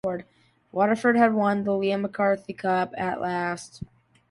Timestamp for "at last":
2.97-3.83